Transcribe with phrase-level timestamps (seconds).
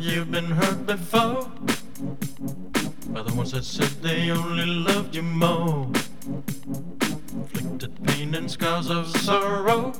[0.00, 1.48] you've been hurt before
[3.10, 5.86] by the ones that said they only loved you more.
[7.32, 9.92] Inflicted pain and scars of sorrow,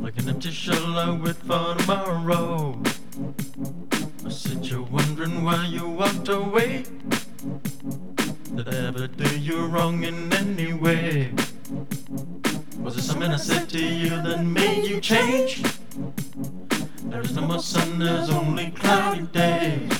[0.00, 2.80] like an empty shell I wait for tomorrow.
[4.24, 6.84] I said you're wondering why you walked away.
[8.54, 11.32] Did I ever do you wrong in any way?
[12.78, 15.62] Was it something I said to you that made you change?
[17.20, 19.97] There's no more sun, there's only cloudy days.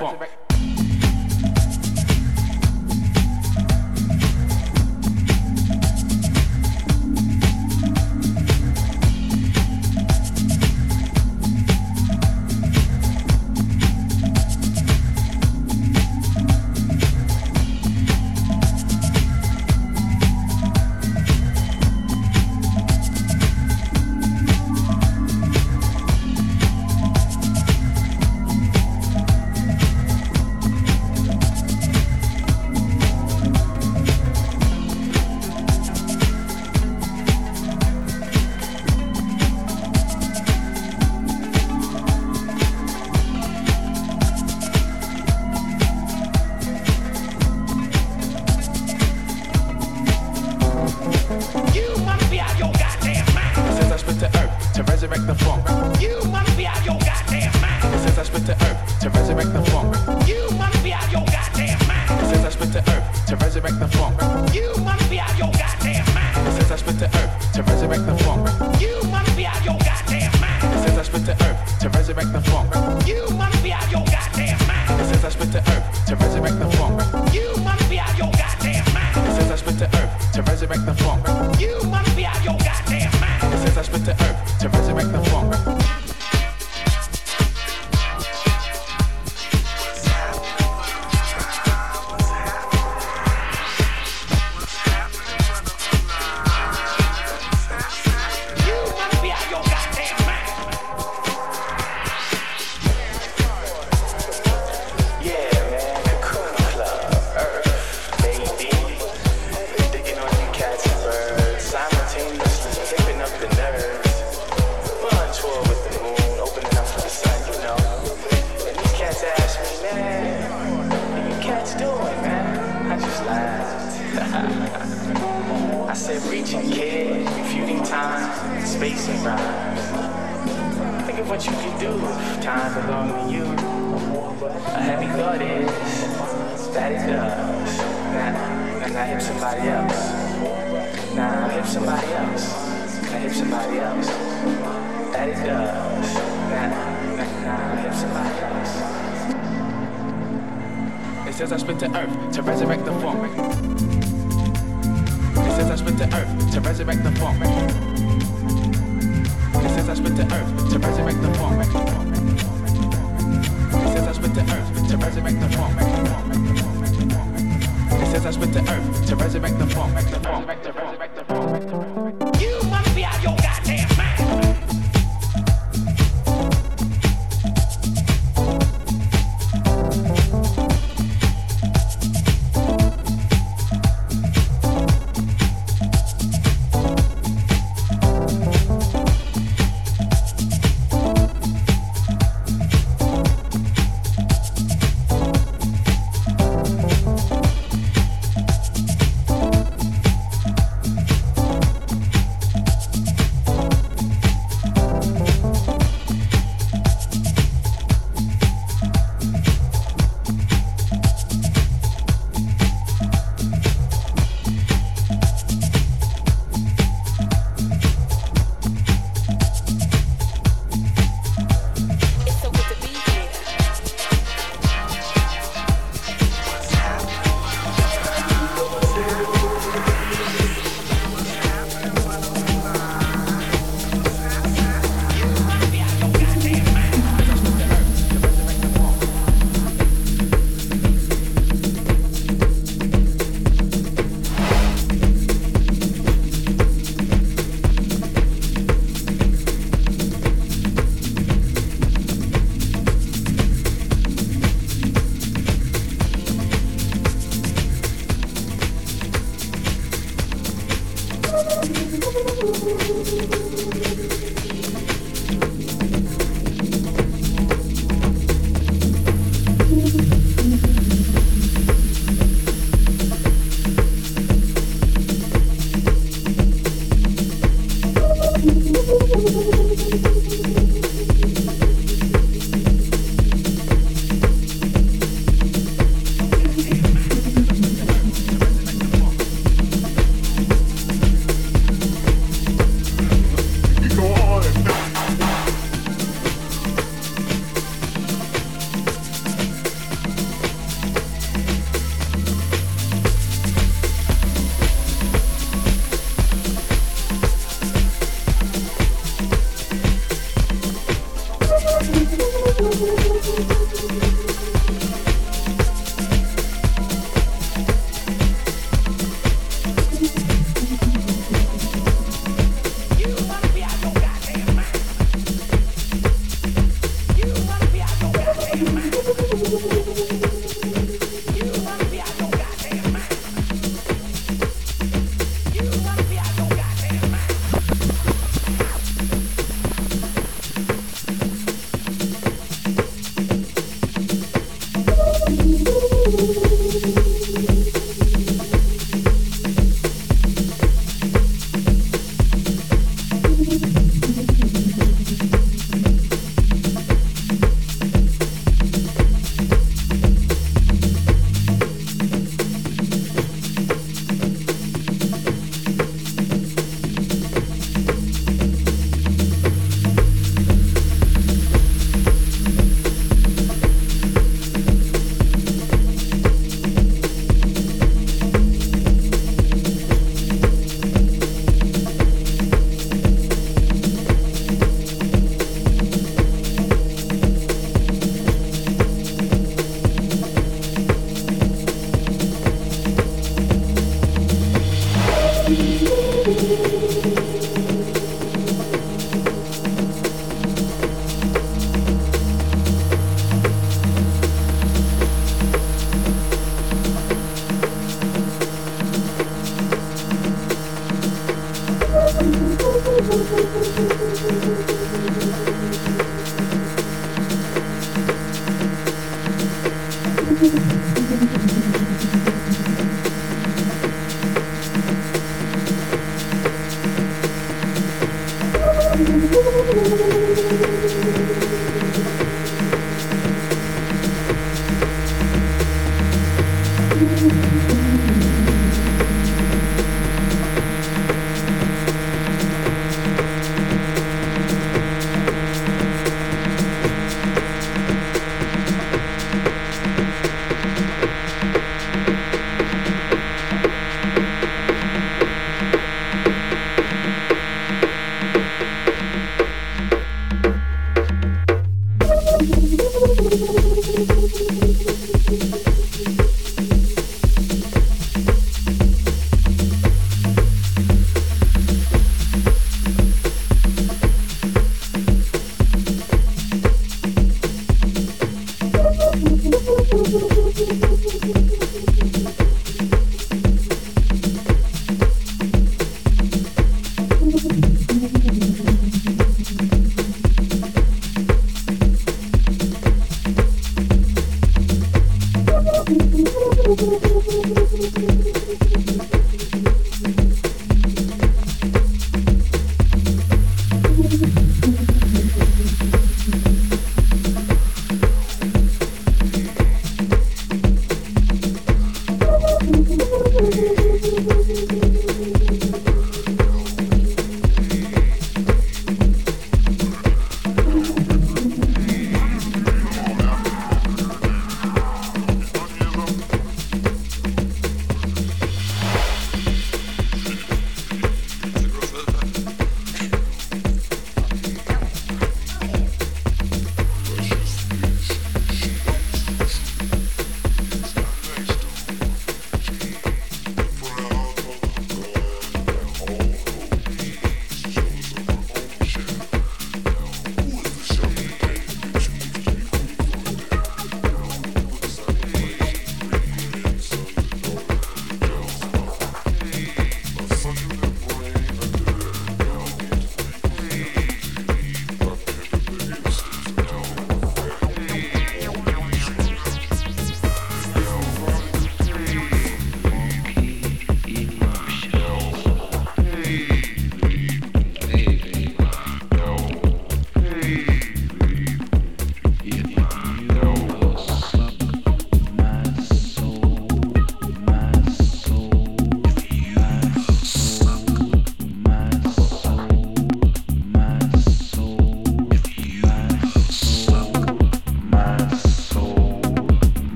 [0.00, 0.25] Resurrect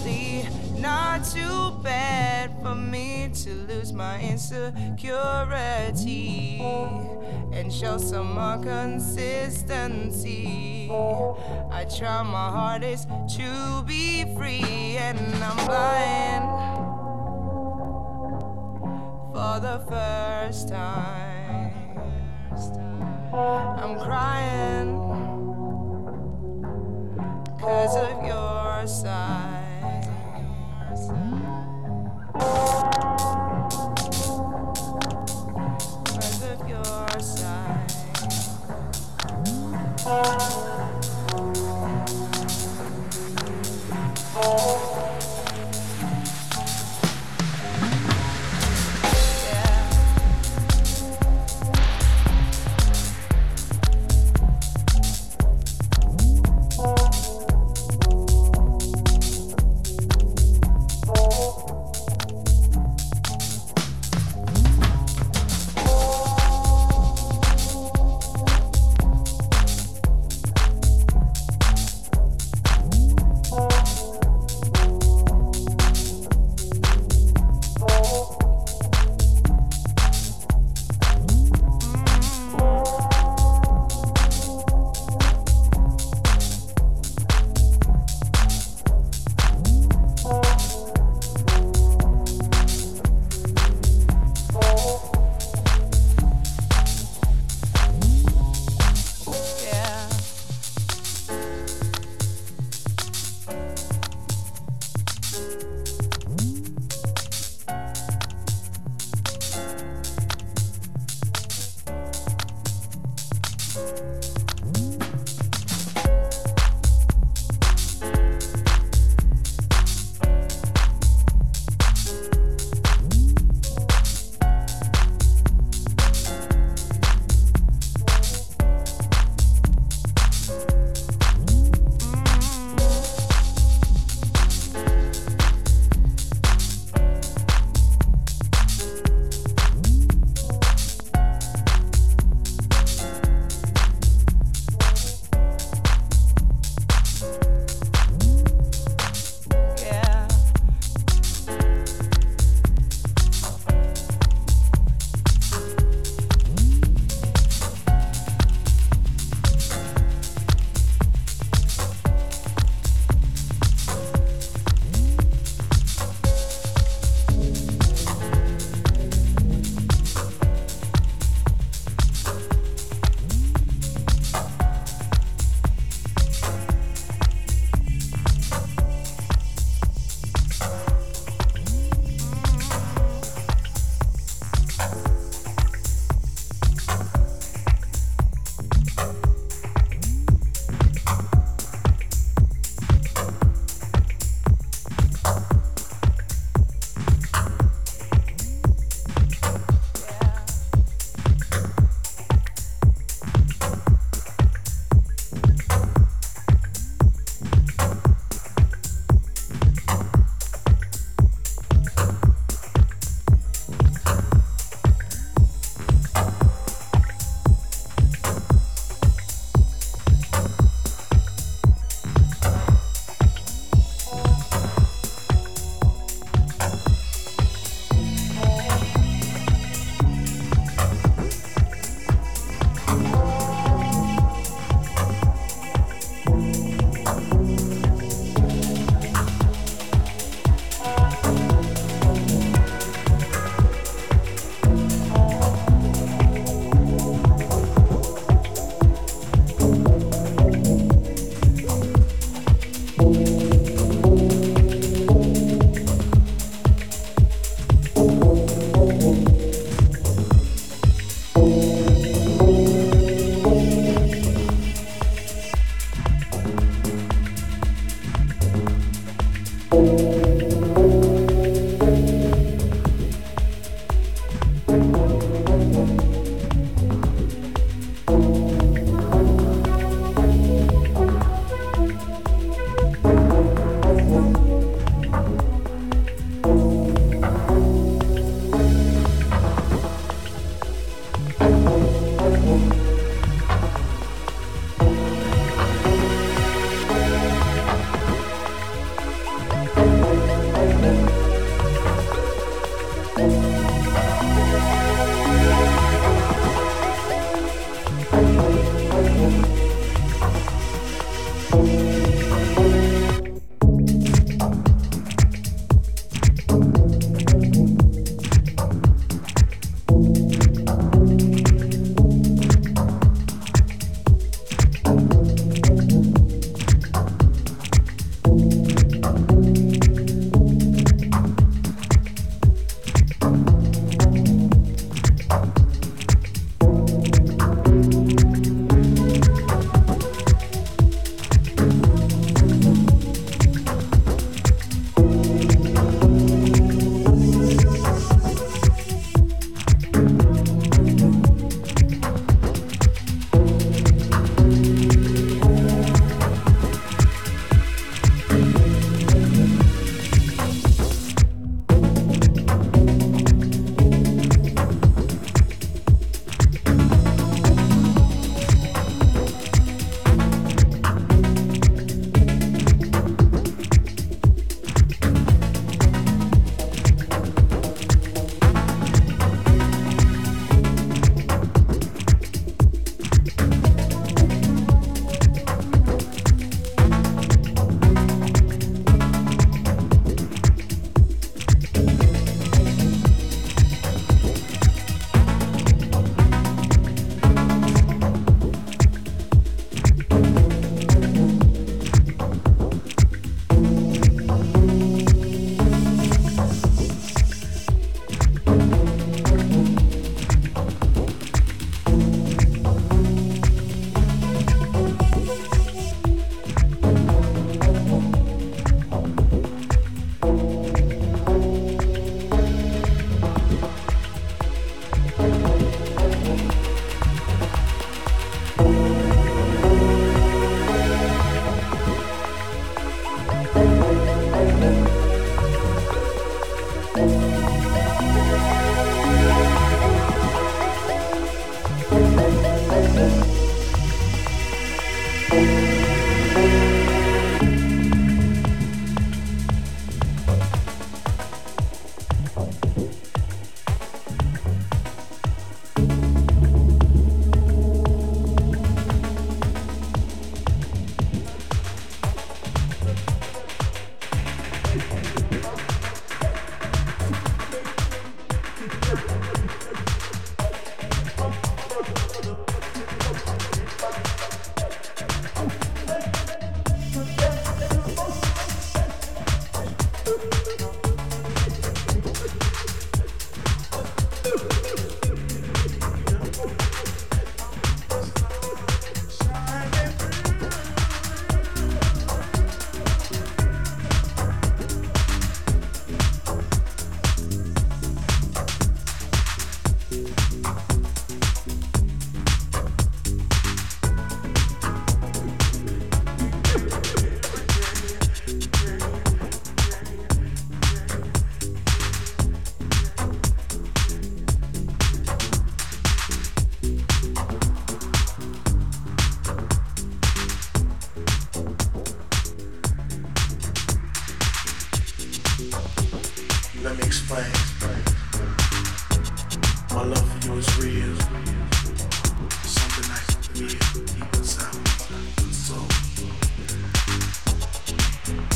[0.00, 0.48] probably
[0.78, 6.58] not too bad for me to lose my insecurity
[7.52, 10.88] and show some more consistency.
[11.70, 16.48] I try my hardest to be free, and I'm blind
[19.32, 21.72] for the first time.
[23.32, 24.98] I'm crying
[27.60, 29.59] cause of your side.
[31.00, 31.10] Cause
[36.42, 37.90] of your side.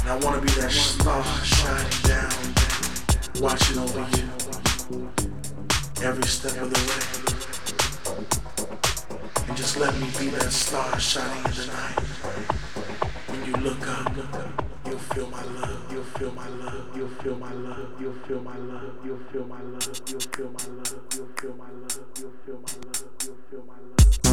[0.05, 2.31] And I wanna be that star shining down,
[3.41, 4.29] watching over you
[6.05, 7.01] every step of the way.
[9.49, 12.01] And just let me be that star shining in the night.
[13.29, 14.13] When you look up.
[14.85, 18.57] You'll feel my love, you'll feel my love, you'll feel my love, you'll feel my
[18.59, 22.61] love, you'll feel my love, you'll feel my love, you'll feel my love, you'll feel
[22.61, 24.24] my love, you'll feel my love.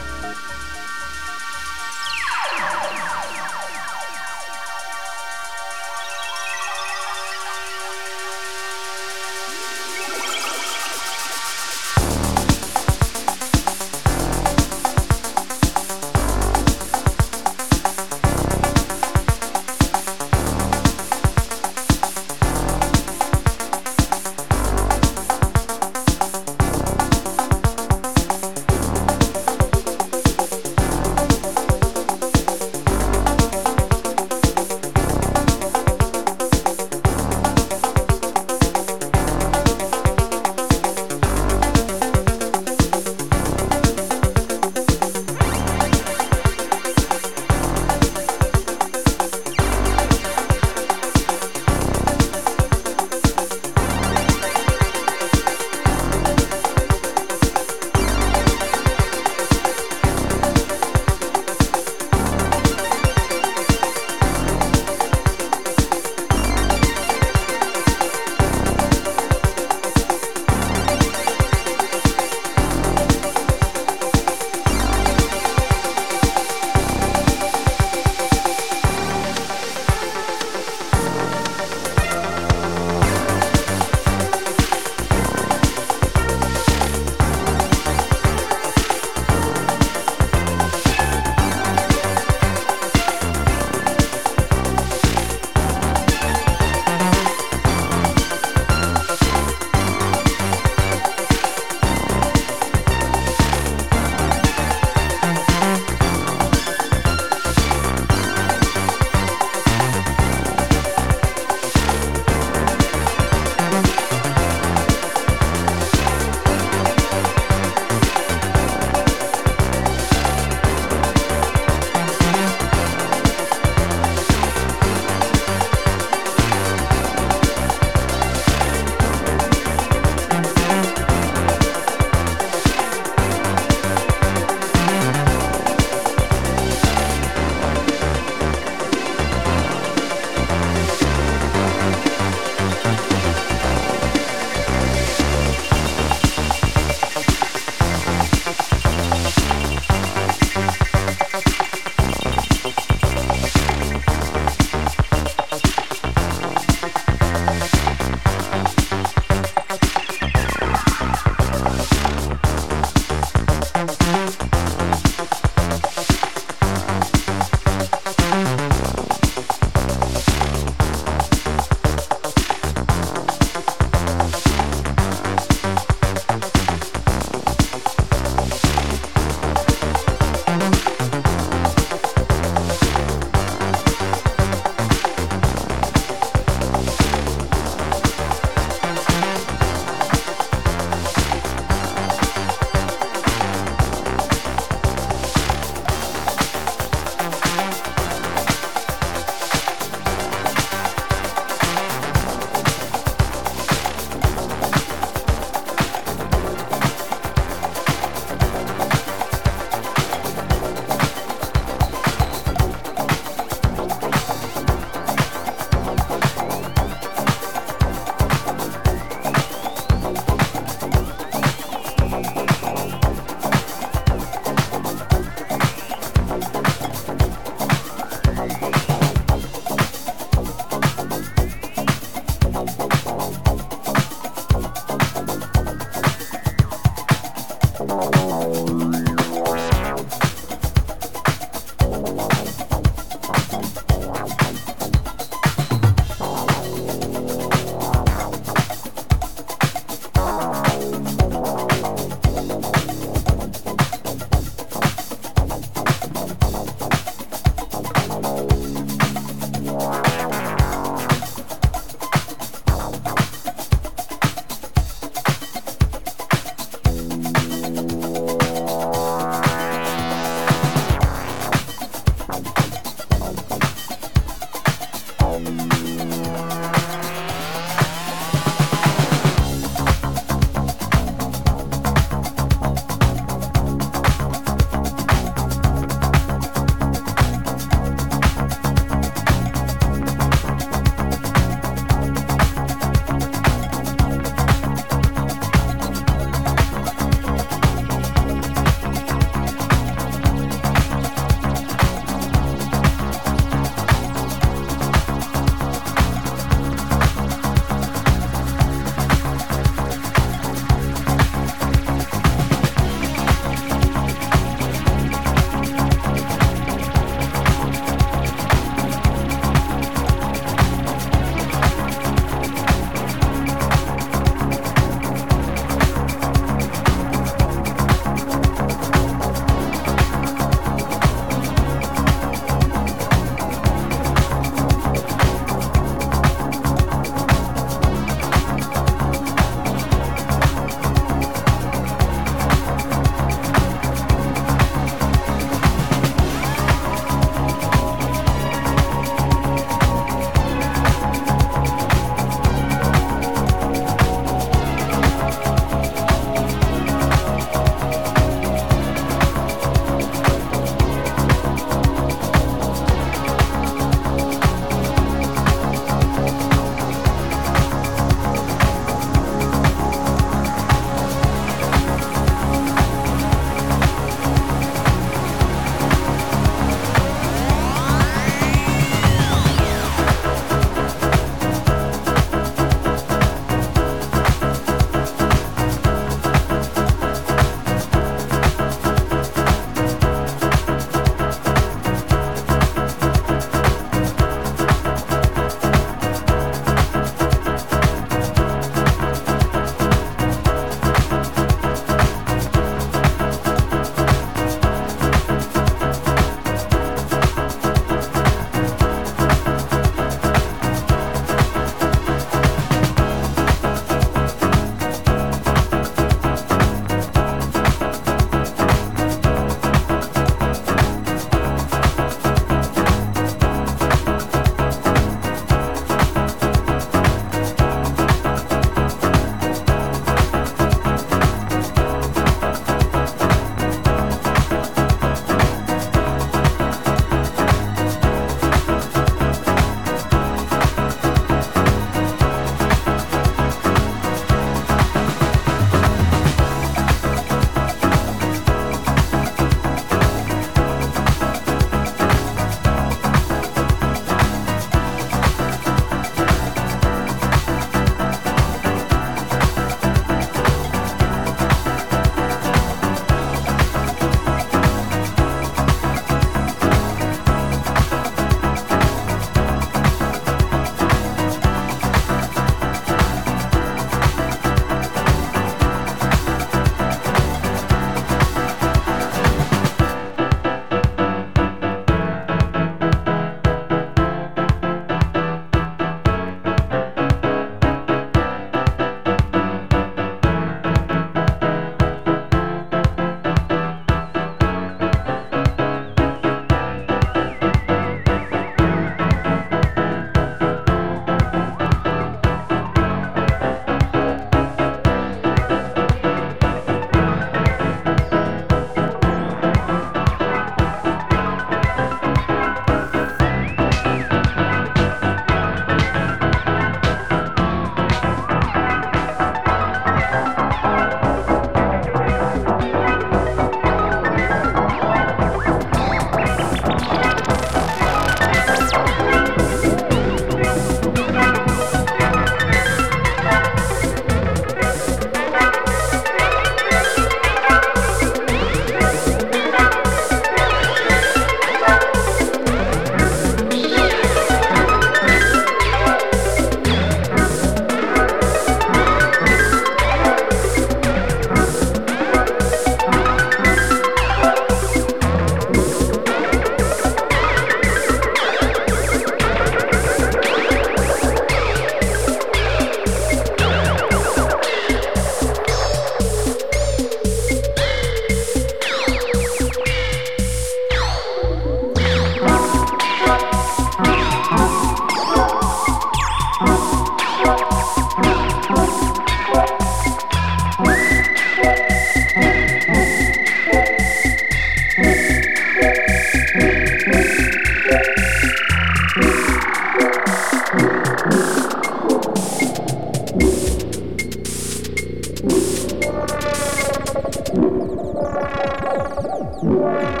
[599.43, 600.00] Wow.